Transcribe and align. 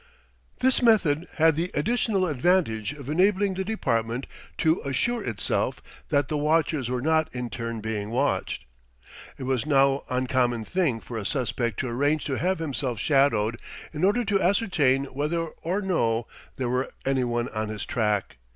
This 0.61 0.81
method 0.81 1.27
had 1.35 1.55
the 1.55 1.69
additional 1.75 2.25
advantage 2.25 2.91
of 2.93 3.07
enabling 3.07 3.53
the 3.53 3.63
Department 3.63 4.25
to 4.57 4.81
assure 4.83 5.23
itself 5.23 5.79
that 6.09 6.27
the 6.27 6.39
watchers 6.39 6.89
were 6.89 7.03
not 7.03 7.29
in 7.35 7.51
turn 7.51 7.81
being 7.81 8.09
watched. 8.09 8.65
It 9.37 9.43
was 9.43 9.67
no 9.67 10.03
uncommon 10.09 10.65
thing 10.65 11.01
for 11.01 11.19
a 11.19 11.23
suspect 11.23 11.79
to 11.81 11.87
arrange 11.87 12.25
to 12.25 12.33
have 12.39 12.57
himself 12.57 12.97
shadowed 12.99 13.59
in 13.93 14.03
order 14.03 14.25
to 14.25 14.41
ascertain 14.41 15.03
whether 15.03 15.41
or 15.61 15.83
no 15.83 16.25
there 16.55 16.67
were 16.69 16.89
any 17.05 17.23
one 17.23 17.47
on 17.49 17.67
his 17.69 17.85
track. 17.85 18.37